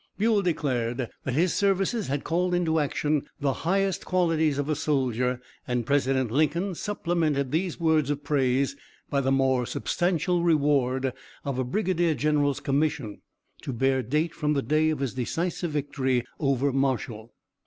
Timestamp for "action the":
2.79-3.53